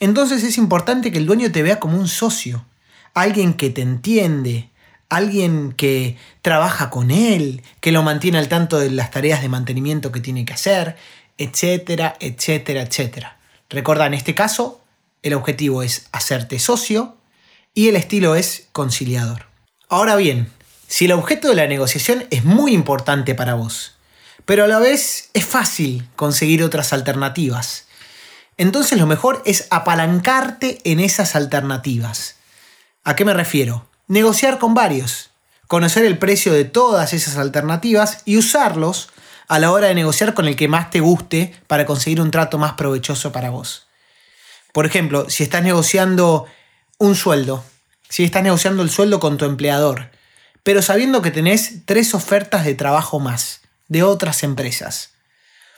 Entonces 0.00 0.42
es 0.42 0.58
importante 0.58 1.10
que 1.10 1.18
el 1.18 1.26
dueño 1.26 1.52
te 1.52 1.62
vea 1.62 1.80
como 1.80 1.98
un 1.98 2.08
socio, 2.08 2.64
alguien 3.14 3.54
que 3.54 3.70
te 3.70 3.82
entiende, 3.82 4.70
alguien 5.08 5.72
que 5.72 6.16
trabaja 6.42 6.90
con 6.90 7.10
él, 7.10 7.62
que 7.80 7.92
lo 7.92 8.02
mantiene 8.02 8.38
al 8.38 8.48
tanto 8.48 8.78
de 8.78 8.90
las 8.90 9.10
tareas 9.10 9.42
de 9.42 9.48
mantenimiento 9.48 10.12
que 10.12 10.20
tiene 10.20 10.44
que 10.44 10.54
hacer, 10.54 10.96
etcétera, 11.38 12.16
etcétera, 12.20 12.82
etcétera. 12.82 13.38
Recuerda, 13.68 14.06
en 14.06 14.14
este 14.14 14.34
caso, 14.34 14.80
el 15.22 15.34
objetivo 15.34 15.82
es 15.82 16.08
hacerte 16.12 16.58
socio 16.58 17.16
y 17.74 17.88
el 17.88 17.96
estilo 17.96 18.34
es 18.34 18.68
conciliador. 18.72 19.46
Ahora 19.88 20.16
bien, 20.16 20.50
si 20.88 21.06
el 21.06 21.12
objeto 21.12 21.48
de 21.48 21.56
la 21.56 21.66
negociación 21.66 22.26
es 22.30 22.44
muy 22.44 22.72
importante 22.72 23.34
para 23.34 23.54
vos, 23.54 23.95
pero 24.46 24.64
a 24.64 24.68
la 24.68 24.78
vez 24.78 25.28
es 25.34 25.44
fácil 25.44 26.08
conseguir 26.16 26.62
otras 26.62 26.92
alternativas, 26.94 27.86
entonces 28.56 28.98
lo 28.98 29.06
mejor 29.06 29.42
es 29.44 29.66
apalancarte 29.70 30.80
en 30.84 31.00
esas 31.00 31.36
alternativas. 31.36 32.36
¿A 33.04 33.14
qué 33.14 33.24
me 33.24 33.34
refiero? 33.34 33.86
Negociar 34.06 34.58
con 34.58 34.72
varios, 34.72 35.30
conocer 35.66 36.04
el 36.04 36.16
precio 36.16 36.54
de 36.54 36.64
todas 36.64 37.12
esas 37.12 37.36
alternativas 37.36 38.22
y 38.24 38.38
usarlos 38.38 39.10
a 39.48 39.58
la 39.58 39.72
hora 39.72 39.88
de 39.88 39.94
negociar 39.94 40.32
con 40.32 40.46
el 40.46 40.56
que 40.56 40.68
más 40.68 40.90
te 40.90 41.00
guste 41.00 41.54
para 41.66 41.84
conseguir 41.84 42.20
un 42.20 42.30
trato 42.30 42.56
más 42.56 42.72
provechoso 42.74 43.32
para 43.32 43.50
vos. 43.50 43.86
Por 44.72 44.86
ejemplo, 44.86 45.28
si 45.28 45.42
estás 45.42 45.62
negociando 45.62 46.46
un 46.98 47.14
sueldo, 47.14 47.64
si 48.08 48.24
estás 48.24 48.42
negociando 48.42 48.82
el 48.82 48.90
sueldo 48.90 49.20
con 49.20 49.36
tu 49.36 49.44
empleador, 49.44 50.10
pero 50.62 50.82
sabiendo 50.82 51.20
que 51.20 51.30
tenés 51.30 51.84
tres 51.84 52.14
ofertas 52.14 52.64
de 52.64 52.74
trabajo 52.74 53.20
más 53.20 53.65
de 53.88 54.02
otras 54.02 54.42
empresas. 54.42 55.10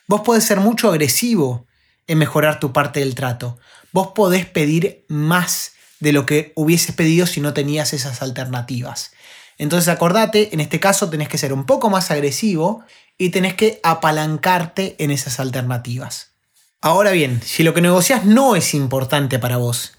Vos 0.07 0.23
podés 0.23 0.45
ser 0.45 0.61
mucho 0.61 0.89
agresivo 0.89 1.67
en 2.07 2.19
mejorar 2.19 2.61
tu 2.61 2.73
parte 2.73 3.01
del 3.01 3.15
trato. 3.15 3.59
Vos 3.93 4.09
podés 4.15 4.47
pedir 4.47 5.05
más 5.09 5.73
de 6.01 6.13
lo 6.13 6.27
que 6.27 6.53
hubieses 6.55 6.95
pedido 6.95 7.27
si 7.27 7.41
no 7.41 7.53
tenías 7.53 7.93
esas 7.93 8.23
alternativas. 8.23 9.13
Entonces 9.59 9.89
acordate, 9.89 10.55
en 10.55 10.61
este 10.61 10.81
caso 10.81 11.11
tenés 11.11 11.29
que 11.29 11.39
ser 11.39 11.53
un 11.53 11.67
poco 11.67 11.91
más 11.91 12.11
agresivo 12.11 12.85
y 13.19 13.31
tenés 13.31 13.55
que 13.55 13.81
apalancarte 13.83 14.95
en 14.99 15.11
esas 15.11 15.41
alternativas. 15.41 16.31
Ahora 16.81 17.11
bien, 17.11 17.43
si 17.45 17.65
lo 17.65 17.75
que 17.75 17.81
negocias 17.81 18.25
no 18.25 18.55
es 18.55 18.73
importante 18.73 19.41
para 19.41 19.57
vos, 19.57 19.95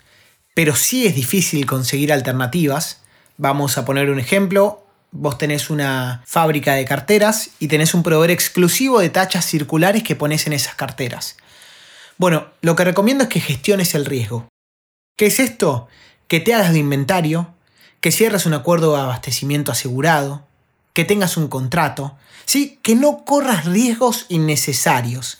pero 0.55 0.75
sí 0.75 1.05
es 1.05 1.13
difícil 1.15 1.65
conseguir 1.65 2.11
alternativas. 2.11 3.01
Vamos 3.37 3.77
a 3.77 3.85
poner 3.85 4.09
un 4.09 4.19
ejemplo. 4.19 4.85
Vos 5.11 5.37
tenés 5.37 5.69
una 5.69 6.21
fábrica 6.25 6.75
de 6.75 6.85
carteras 6.85 7.49
y 7.59 7.67
tenés 7.67 7.93
un 7.93 8.03
proveedor 8.03 8.31
exclusivo 8.31 8.99
de 8.99 9.09
tachas 9.09 9.45
circulares 9.45 10.03
que 10.03 10.15
pones 10.15 10.45
en 10.45 10.53
esas 10.53 10.75
carteras. 10.75 11.37
Bueno, 12.17 12.47
lo 12.61 12.75
que 12.75 12.83
recomiendo 12.83 13.23
es 13.23 13.29
que 13.29 13.39
gestiones 13.39 13.95
el 13.95 14.05
riesgo. 14.05 14.47
¿Qué 15.17 15.27
es 15.27 15.39
esto? 15.39 15.87
Que 16.27 16.39
te 16.39 16.53
hagas 16.53 16.73
de 16.73 16.79
inventario, 16.79 17.53
que 18.01 18.11
cierres 18.11 18.45
un 18.45 18.53
acuerdo 18.53 18.93
de 18.93 19.01
abastecimiento 19.01 19.71
asegurado, 19.71 20.45
que 20.93 21.05
tengas 21.05 21.37
un 21.37 21.47
contrato, 21.47 22.17
¿sí? 22.45 22.79
que 22.83 22.95
no 22.95 23.25
corras 23.25 23.65
riesgos 23.65 24.25
innecesarios. 24.29 25.39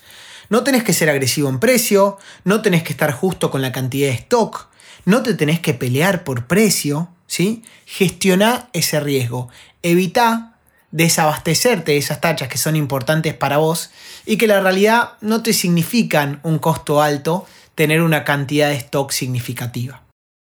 No 0.50 0.64
tenés 0.64 0.84
que 0.84 0.94
ser 0.94 1.10
agresivo 1.10 1.50
en 1.50 1.60
precio, 1.60 2.18
no 2.44 2.62
tenés 2.62 2.84
que 2.84 2.94
estar 2.94 3.12
justo 3.12 3.52
con 3.52 3.62
la 3.62 3.72
cantidad 3.72 4.08
de 4.08 4.16
stock, 4.16 4.68
no 5.06 5.22
te 5.22 5.34
tenés 5.34 5.60
que 5.60 5.74
pelear 5.74 6.24
por 6.24 6.48
precio, 6.48 7.10
¿sí? 7.30 7.64
Gestiona 7.86 8.70
ese 8.74 9.00
riesgo. 9.00 9.48
Evita 9.82 10.58
desabastecerte 10.92 11.94
de 11.94 11.98
esas 12.00 12.20
tachas 12.20 12.50
que 12.50 12.58
son 12.58 12.76
importantes 12.76 13.34
para 13.34 13.58
vos 13.58 13.92
y 14.26 14.36
que 14.38 14.48
la 14.48 14.60
realidad 14.60 15.12
no 15.22 15.42
te 15.42 15.54
significan 15.54 16.42
un 16.44 16.60
costo 16.60 17.02
alto 17.02 17.46
tener 17.76 18.02
una 18.02 18.26
cantidad 18.26 18.70
de 18.70 18.76
stock 18.76 19.12
significativa. 19.12 20.02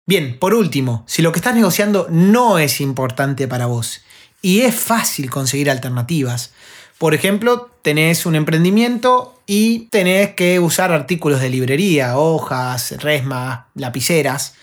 Bien, 0.08 0.40
por 0.40 0.56
último, 0.56 1.04
si 1.06 1.22
lo 1.22 1.32
que 1.32 1.38
estás 1.38 1.54
negociando 1.54 2.08
no 2.10 2.58
es 2.58 2.82
importante 2.82 3.48
para 3.48 3.68
vos 3.68 4.02
y 4.42 4.62
es 4.62 4.74
fácil 4.74 5.30
conseguir 5.30 5.70
alternativas, 5.70 6.54
por 6.98 7.14
ejemplo, 7.14 7.70
tenés 7.82 8.26
un 8.26 8.36
emprendimiento 8.36 9.40
y 9.46 9.88
tenés 9.90 10.34
que 10.36 10.60
usar 10.60 10.92
artículos 10.92 11.40
de 11.40 11.50
librería, 11.50 12.18
hojas, 12.18 12.96
resmas, 13.02 13.62
lapiceras. 13.76 14.56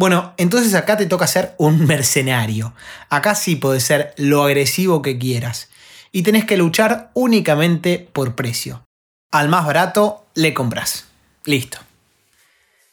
Bueno, 0.00 0.32
entonces 0.38 0.72
acá 0.72 0.96
te 0.96 1.04
toca 1.04 1.26
ser 1.26 1.54
un 1.58 1.84
mercenario. 1.86 2.72
Acá 3.10 3.34
sí 3.34 3.56
podés 3.56 3.82
ser 3.82 4.14
lo 4.16 4.42
agresivo 4.42 5.02
que 5.02 5.18
quieras. 5.18 5.68
Y 6.10 6.22
tenés 6.22 6.46
que 6.46 6.56
luchar 6.56 7.10
únicamente 7.12 8.08
por 8.10 8.34
precio. 8.34 8.82
Al 9.30 9.50
más 9.50 9.66
barato 9.66 10.24
le 10.34 10.54
compras. 10.54 11.04
Listo. 11.44 11.76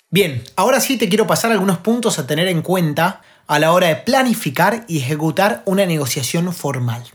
Bien, 0.10 0.44
ahora 0.58 0.82
sí 0.82 0.98
te 0.98 1.08
quiero 1.08 1.28
pasar 1.28 1.54
algunos 1.54 1.78
puntos 1.78 2.20
a 2.20 2.28
tener 2.28 2.50
en 2.50 2.62
cuenta 2.62 3.22
a 3.48 3.58
la 3.58 3.72
hora 3.72 3.88
de 3.88 3.96
planificar 3.96 4.84
y 4.90 4.98
ejecutar 4.98 5.62
una 5.64 5.86
negociación 5.86 6.52
formal. 6.52 7.06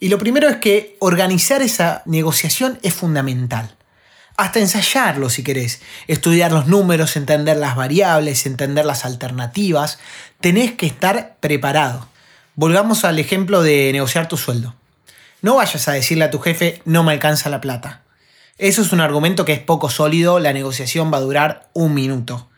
Y 0.00 0.08
lo 0.08 0.16
primero 0.16 0.48
es 0.48 0.56
que 0.56 0.96
organizar 0.98 1.60
esa 1.60 2.00
negociación 2.06 2.78
es 2.82 2.94
fundamental. 2.94 3.76
Hasta 4.36 4.58
ensayarlo 4.58 5.30
si 5.30 5.44
querés, 5.44 5.80
estudiar 6.08 6.50
los 6.50 6.66
números, 6.66 7.16
entender 7.16 7.56
las 7.56 7.76
variables, 7.76 8.46
entender 8.46 8.84
las 8.84 9.04
alternativas, 9.04 10.00
tenés 10.40 10.72
que 10.72 10.86
estar 10.86 11.36
preparado. 11.38 12.08
Volvamos 12.56 13.04
al 13.04 13.18
ejemplo 13.18 13.62
de 13.62 13.90
negociar 13.92 14.26
tu 14.26 14.36
sueldo. 14.36 14.74
No 15.40 15.56
vayas 15.56 15.86
a 15.86 15.92
decirle 15.92 16.24
a 16.24 16.30
tu 16.30 16.40
jefe 16.40 16.82
no 16.84 17.04
me 17.04 17.12
alcanza 17.12 17.48
la 17.48 17.60
plata. 17.60 18.02
Eso 18.58 18.82
es 18.82 18.92
un 18.92 19.00
argumento 19.00 19.44
que 19.44 19.52
es 19.52 19.60
poco 19.60 19.90
sólido, 19.90 20.40
la 20.40 20.52
negociación 20.52 21.12
va 21.12 21.18
a 21.18 21.22
durar 21.22 21.68
un 21.72 21.94
minuto. 21.94 22.48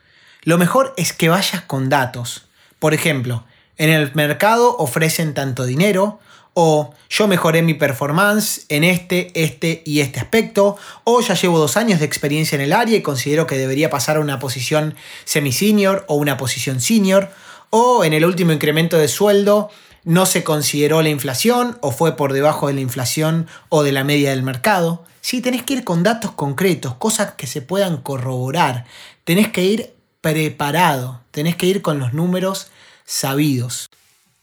Lo 0.43 0.59
mejor 0.59 0.95
es 0.97 1.13
que 1.13 1.29
vayas 1.29 1.63
con 1.63 1.89
datos. 1.89 2.47
Por 2.79 2.95
ejemplo, 2.95 3.45
en 3.77 3.91
el 3.91 4.15
mercado 4.15 4.77
ofrecen 4.79 5.35
tanto 5.35 5.65
dinero, 5.65 6.21
o 6.59 6.95
yo 7.11 7.29
mejoré 7.29 7.61
mi 7.61 7.75
performance 7.75 8.65
en 8.71 8.83
este, 8.83 9.31
este 9.35 9.83
y 9.85 10.01
este 10.01 10.21
aspecto, 10.21 10.79
o 11.05 11.21
ya 11.21 11.35
llevo 11.35 11.59
dos 11.59 11.77
años 11.77 12.01
de 12.01 12.07
experiencia 12.07 12.57
en 12.57 12.63
el 12.63 12.73
área 12.73 12.97
y 12.97 13.03
considero 13.03 13.47
que 13.47 13.59
debería 13.59 13.91
pasar 13.91 14.17
a 14.17 14.21
una 14.21 14.39
posición 14.39 14.95
semi-senior 15.27 16.07
o 16.09 16.15
una 16.15 16.39
posición 16.39 16.81
senior, 16.81 17.31
O 17.69 18.05
en 18.05 18.15
el 18.15 18.25
último 18.25 18.53
incremento 18.53 18.97
de 18.97 19.09
sueldo 19.09 19.69
no 20.05 20.25
se 20.25 20.45
consideró 20.45 21.03
la 21.03 21.11
inflación 21.11 21.77
o 21.83 21.91
fue 21.91 22.17
por 22.17 22.33
debajo 22.33 22.69
de 22.69 22.75
la 22.75 22.81
inflación 22.81 23.49
o 23.69 23.83
de 23.83 23.93
la 23.93 24.03
media 24.03 24.31
del 24.31 24.43
mercado. 24.43 25.05
Sí, 25.21 25.43
tenés 25.43 25.63
que 25.63 25.75
ir 25.75 25.85
con 25.85 26.03
datos 26.03 26.31
concretos, 26.31 26.95
cosas 26.95 27.35
que 27.35 27.47
se 27.47 27.61
puedan 27.61 27.99
corroborar. 27.99 28.87
Tenés 29.25 29.49
que 29.49 29.65
ir 29.65 29.95
preparado, 30.23 31.21
tenés 31.33 31.57
que 31.57 31.67
ir 31.67 31.83
con 31.83 31.99
los 31.99 32.15
números 32.15 32.69
sabidos. 33.05 33.86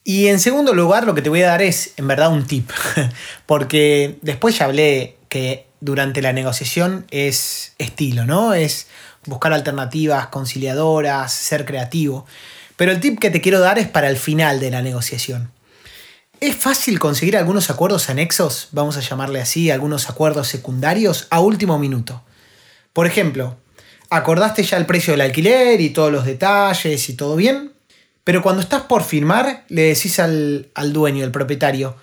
Y 0.03 0.27
en 0.27 0.39
segundo 0.39 0.74
lugar, 0.74 1.05
lo 1.05 1.15
que 1.15 1.22
te 1.22 1.29
voy 1.29 1.43
a 1.43 1.48
dar 1.48 1.62
es, 1.62 1.93
en 1.98 2.07
verdad, 2.07 2.31
un 2.31 2.45
tip. 2.45 2.69
Porque 3.45 4.17
después 4.22 4.57
ya 4.57 4.65
hablé 4.65 5.17
que 5.29 5.65
durante 5.79 6.22
la 6.22 6.33
negociación 6.33 7.05
es 7.12 7.74
estilo, 7.77 8.25
¿no? 8.25 8.53
Es 8.53 8.88
buscar 9.25 9.53
alternativas 9.53 10.27
conciliadoras, 10.27 11.33
ser 11.33 11.65
creativo. 11.65 12.25
Pero 12.75 12.91
el 12.91 13.00
tip 13.00 13.19
que 13.19 13.29
te 13.29 13.41
quiero 13.41 13.60
dar 13.60 13.79
es 13.79 13.88
para 13.88 14.10
el 14.10 14.17
final 14.17 14.60
de 14.60 14.72
la 14.72 14.81
negociación. 14.81 15.51
¿Es 16.39 16.55
fácil 16.55 17.00
conseguir 17.00 17.38
algunos 17.38 17.69
acuerdos 17.69 18.10
anexos, 18.10 18.67
vamos 18.72 18.98
a 18.98 19.01
llamarle 19.01 19.39
así, 19.39 19.72
algunos 19.72 20.10
acuerdos 20.10 20.50
secundarios 20.50 21.27
a 21.29 21.39
último 21.39 21.79
minuto? 21.79 22.22
Por 22.91 23.07
ejemplo, 23.07 23.57
acordaste 24.10 24.63
ya 24.63 24.77
el 24.77 24.86
precio 24.86 25.13
del 25.13 25.22
alquiler 25.22 25.79
y 25.79 25.91
todos 25.91 26.12
los 26.12 26.25
detalles 26.25 27.07
y 27.10 27.13
todo 27.13 27.36
bien, 27.36 27.72
pero 28.23 28.41
cuando 28.41 28.61
estás 28.61 28.83
por 28.83 29.03
firmar 29.03 29.65
le 29.69 29.83
decís 29.83 30.19
al, 30.19 30.71
al 30.75 30.93
dueño, 30.93 31.23
el 31.23 31.31
propietario, 31.31 31.97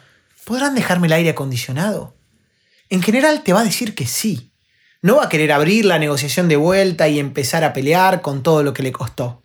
¿podrán 0.44 0.74
dejarme 0.74 1.06
el 1.06 1.14
aire 1.14 1.30
acondicionado? 1.30 2.16
En 2.88 3.02
general 3.02 3.42
te 3.42 3.52
va 3.52 3.60
a 3.60 3.64
decir 3.64 3.94
que 3.94 4.06
sí. 4.06 4.52
No 5.02 5.16
va 5.16 5.24
a 5.24 5.28
querer 5.28 5.52
abrir 5.52 5.86
la 5.86 5.98
negociación 5.98 6.48
de 6.48 6.56
vuelta 6.56 7.08
y 7.08 7.18
empezar 7.18 7.64
a 7.64 7.72
pelear 7.72 8.20
con 8.20 8.42
todo 8.42 8.62
lo 8.62 8.74
que 8.74 8.82
le 8.82 8.92
costó. 8.92 9.44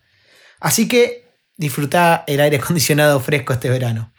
Así 0.59 0.87
que 0.87 1.29
disfruta 1.55 2.23
el 2.27 2.41
aire 2.41 2.57
acondicionado 2.61 3.19
fresco 3.19 3.53
este 3.53 3.69
verano. 3.69 4.13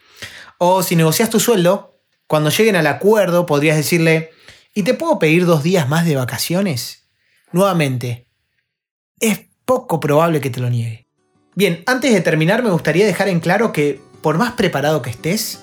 O 0.58 0.82
si 0.82 0.96
negocias 0.96 1.28
tu 1.28 1.40
sueldo, 1.40 2.00
cuando 2.26 2.50
lleguen 2.50 2.76
al 2.76 2.86
acuerdo 2.86 3.44
podrías 3.46 3.76
decirle, 3.76 4.30
¿y 4.74 4.82
te 4.82 4.94
puedo 4.94 5.18
pedir 5.18 5.44
dos 5.44 5.62
días 5.62 5.88
más 5.88 6.06
de 6.06 6.16
vacaciones? 6.16 7.08
Nuevamente, 7.52 8.30
es 9.20 9.40
poco 9.64 10.00
probable 10.00 10.40
que 10.40 10.50
te 10.50 10.60
lo 10.60 10.70
niegue. 10.70 11.05
Bien, 11.56 11.82
antes 11.86 12.12
de 12.12 12.20
terminar 12.20 12.62
me 12.62 12.68
gustaría 12.68 13.06
dejar 13.06 13.28
en 13.28 13.40
claro 13.40 13.72
que 13.72 13.98
por 14.20 14.36
más 14.36 14.52
preparado 14.52 15.00
que 15.00 15.08
estés, 15.08 15.60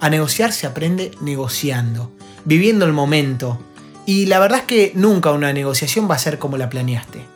a 0.00 0.08
negociar 0.08 0.54
se 0.54 0.66
aprende 0.66 1.10
negociando, 1.20 2.10
viviendo 2.46 2.86
el 2.86 2.94
momento. 2.94 3.60
Y 4.06 4.24
la 4.24 4.38
verdad 4.38 4.60
es 4.60 4.64
que 4.64 4.92
nunca 4.94 5.32
una 5.32 5.52
negociación 5.52 6.10
va 6.10 6.14
a 6.14 6.18
ser 6.18 6.38
como 6.38 6.56
la 6.56 6.70
planeaste. 6.70 7.26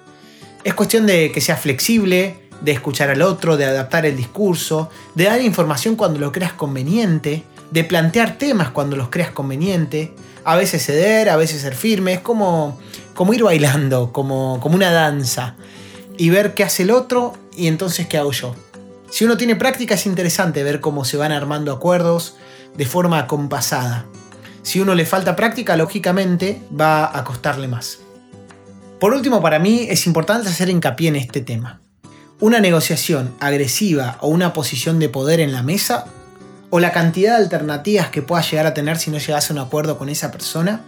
Es 0.64 0.72
cuestión 0.72 1.04
de 1.04 1.30
que 1.32 1.42
seas 1.42 1.60
flexible, 1.60 2.48
de 2.62 2.72
escuchar 2.72 3.10
al 3.10 3.20
otro, 3.20 3.58
de 3.58 3.66
adaptar 3.66 4.06
el 4.06 4.16
discurso, 4.16 4.88
de 5.14 5.24
dar 5.24 5.42
información 5.42 5.94
cuando 5.94 6.18
lo 6.18 6.32
creas 6.32 6.54
conveniente, 6.54 7.44
de 7.70 7.84
plantear 7.84 8.38
temas 8.38 8.70
cuando 8.70 8.96
los 8.96 9.10
creas 9.10 9.32
conveniente, 9.32 10.14
a 10.44 10.56
veces 10.56 10.82
ceder, 10.82 11.28
a 11.28 11.36
veces 11.36 11.60
ser 11.60 11.74
firme, 11.74 12.14
es 12.14 12.20
como, 12.20 12.80
como 13.12 13.34
ir 13.34 13.42
bailando, 13.42 14.12
como, 14.14 14.60
como 14.62 14.76
una 14.76 14.92
danza, 14.92 15.56
y 16.16 16.30
ver 16.30 16.54
qué 16.54 16.64
hace 16.64 16.84
el 16.84 16.90
otro 16.90 17.34
y 17.58 17.66
entonces 17.66 18.06
qué 18.06 18.16
hago 18.16 18.32
yo. 18.32 18.54
Si 19.10 19.24
uno 19.24 19.36
tiene 19.36 19.56
práctica 19.56 19.94
es 19.94 20.06
interesante 20.06 20.62
ver 20.62 20.80
cómo 20.80 21.04
se 21.04 21.16
van 21.16 21.32
armando 21.32 21.72
acuerdos 21.72 22.36
de 22.76 22.86
forma 22.86 23.26
compasada. 23.26 24.06
Si 24.62 24.80
uno 24.80 24.94
le 24.94 25.04
falta 25.04 25.36
práctica, 25.36 25.76
lógicamente 25.76 26.62
va 26.78 27.18
a 27.18 27.24
costarle 27.24 27.68
más. 27.68 27.98
Por 29.00 29.12
último, 29.12 29.40
para 29.42 29.58
mí 29.58 29.86
es 29.88 30.06
importante 30.06 30.48
hacer 30.48 30.68
hincapié 30.68 31.08
en 31.08 31.16
este 31.16 31.40
tema 31.40 31.80
una 32.40 32.60
negociación 32.60 33.34
agresiva 33.40 34.16
o 34.20 34.28
una 34.28 34.52
posición 34.52 34.98
de 34.98 35.08
poder 35.08 35.40
en 35.40 35.52
la 35.52 35.62
mesa, 35.62 36.06
o 36.70 36.80
la 36.80 36.92
cantidad 36.92 37.36
de 37.36 37.44
alternativas 37.44 38.10
que 38.10 38.22
puedas 38.22 38.50
llegar 38.50 38.66
a 38.66 38.74
tener 38.74 38.98
si 38.98 39.10
no 39.10 39.18
llegas 39.18 39.50
a 39.50 39.54
un 39.54 39.58
acuerdo 39.58 39.98
con 39.98 40.08
esa 40.08 40.30
persona, 40.30 40.82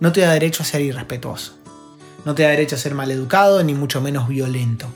no 0.00 0.12
te 0.12 0.20
da 0.20 0.32
derecho 0.32 0.62
a 0.62 0.66
ser 0.66 0.80
irrespetuoso. 0.82 1.54
No 2.24 2.34
te 2.34 2.42
da 2.42 2.50
derecho 2.50 2.74
a 2.74 2.78
ser 2.78 2.94
maleducado 2.94 3.62
ni 3.62 3.74
mucho 3.74 4.00
menos 4.00 4.28
violento. 4.28 4.88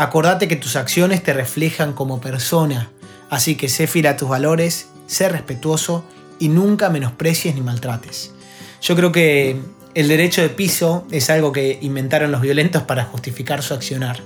Acordate 0.00 0.48
que 0.48 0.56
tus 0.56 0.76
acciones 0.76 1.22
te 1.22 1.34
reflejan 1.34 1.92
como 1.92 2.20
persona, 2.20 2.90
así 3.28 3.56
que 3.56 3.68
sé 3.68 3.86
fiel 3.86 4.06
a 4.06 4.16
tus 4.16 4.28
valores, 4.28 4.88
sé 5.06 5.28
respetuoso 5.28 6.04
y 6.38 6.48
nunca 6.48 6.88
menosprecies 6.88 7.54
ni 7.54 7.60
maltrates. 7.60 8.32
Yo 8.80 8.96
creo 8.96 9.12
que 9.12 9.60
el 9.94 10.08
derecho 10.08 10.40
de 10.40 10.48
piso 10.48 11.06
es 11.10 11.28
algo 11.28 11.52
que 11.52 11.78
inventaron 11.82 12.32
los 12.32 12.40
violentos 12.40 12.84
para 12.84 13.04
justificar 13.04 13.62
su 13.62 13.74
accionar 13.74 14.22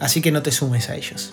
así 0.00 0.20
que 0.20 0.32
no 0.32 0.42
te 0.42 0.52
sumes 0.52 0.88
a 0.88 0.96
ellos. 0.96 1.32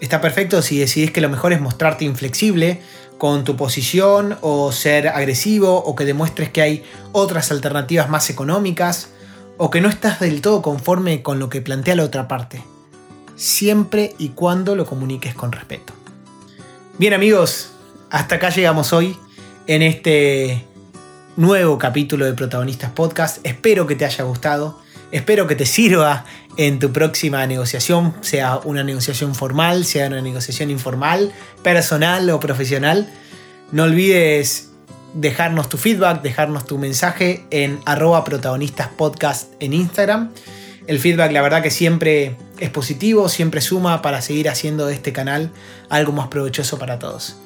Está 0.00 0.20
perfecto 0.20 0.62
si 0.62 0.78
decidís 0.78 1.12
que 1.12 1.20
lo 1.20 1.28
mejor 1.28 1.52
es 1.52 1.60
mostrarte 1.60 2.04
inflexible 2.04 2.80
con 3.18 3.44
tu 3.44 3.56
posición 3.56 4.36
o 4.40 4.72
ser 4.72 5.08
agresivo 5.08 5.76
o 5.76 5.94
que 5.94 6.04
demuestres 6.04 6.50
que 6.50 6.62
hay 6.62 6.84
otras 7.12 7.52
alternativas 7.52 8.08
más 8.08 8.28
económicas 8.30 9.10
o 9.58 9.70
que 9.70 9.80
no 9.80 9.88
estás 9.88 10.18
del 10.18 10.40
todo 10.40 10.60
conforme 10.60 11.22
con 11.22 11.38
lo 11.38 11.48
que 11.48 11.60
plantea 11.60 11.94
la 11.94 12.04
otra 12.04 12.26
parte, 12.26 12.64
siempre 13.36 14.14
y 14.18 14.30
cuando 14.30 14.76
lo 14.76 14.86
comuniques 14.86 15.34
con 15.34 15.52
respeto. 15.52 15.92
Bien 16.98 17.14
amigos, 17.14 17.72
hasta 18.10 18.36
acá 18.36 18.50
llegamos 18.50 18.92
hoy 18.92 19.16
en 19.66 19.82
este 19.82 20.64
nuevo 21.36 21.78
capítulo 21.78 22.26
de 22.26 22.34
Protagonistas 22.34 22.90
Podcast. 22.90 23.44
Espero 23.44 23.86
que 23.86 23.96
te 23.96 24.04
haya 24.04 24.24
gustado. 24.24 24.78
Espero 25.10 25.46
que 25.46 25.54
te 25.54 25.66
sirva 25.66 26.24
en 26.56 26.78
tu 26.78 26.92
próxima 26.92 27.46
negociación, 27.46 28.14
sea 28.20 28.58
una 28.64 28.84
negociación 28.84 29.34
formal, 29.34 29.84
sea 29.84 30.06
una 30.06 30.20
negociación 30.20 30.70
informal, 30.70 31.32
personal 31.62 32.28
o 32.30 32.40
profesional. 32.40 33.08
No 33.72 33.84
olvides 33.84 34.70
dejarnos 35.14 35.68
tu 35.68 35.78
feedback, 35.78 36.22
dejarnos 36.22 36.66
tu 36.66 36.78
mensaje 36.78 37.44
en 37.50 37.80
arroba 37.84 38.24
protagonistaspodcast 38.24 39.52
en 39.60 39.72
Instagram. 39.74 40.30
El 40.86 40.98
feedback 40.98 41.32
la 41.32 41.42
verdad 41.42 41.62
que 41.62 41.70
siempre 41.70 42.36
es 42.62 42.70
positivo, 42.70 43.28
siempre 43.28 43.60
suma 43.60 44.02
para 44.02 44.22
seguir 44.22 44.48
haciendo 44.48 44.86
de 44.86 44.94
este 44.94 45.12
canal 45.12 45.50
algo 45.88 46.12
más 46.12 46.28
provechoso 46.28 46.78
para 46.78 47.00
todos. 47.00 47.36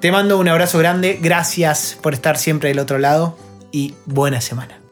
Te 0.00 0.12
mando 0.12 0.38
un 0.38 0.48
abrazo 0.48 0.78
grande, 0.78 1.18
gracias 1.20 1.98
por 2.00 2.14
estar 2.14 2.38
siempre 2.38 2.68
del 2.68 2.78
otro 2.78 2.98
lado 2.98 3.36
y 3.72 3.94
buena 4.06 4.40
semana. 4.40 4.87